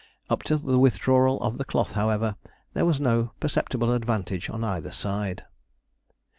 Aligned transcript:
Up 0.31 0.41
to 0.45 0.57
the 0.57 0.79
withdrawal 0.79 1.39
of 1.41 1.59
the 1.59 1.63
cloth, 1.63 1.91
however, 1.91 2.35
there 2.73 2.87
was 2.87 2.99
no 2.99 3.33
perceptible 3.39 3.93
advantage 3.93 4.49
on 4.49 4.63
either 4.63 4.89
side. 4.89 5.43